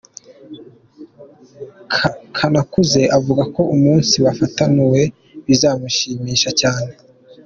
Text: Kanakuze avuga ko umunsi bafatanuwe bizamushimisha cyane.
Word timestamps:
Kanakuze 2.35 3.01
avuga 3.17 3.43
ko 3.55 3.61
umunsi 3.75 4.15
bafatanuwe 4.25 5.01
bizamushimisha 5.45 6.49
cyane. 6.61 6.91